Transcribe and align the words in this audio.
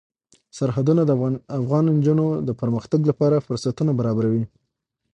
سرحدونه 0.57 1.01
د 1.05 1.11
افغان 1.59 1.85
نجونو 1.97 2.25
د 2.47 2.49
پرمختګ 2.61 3.01
لپاره 3.09 3.43
فرصتونه 3.45 3.91
برابروي. 3.99 4.43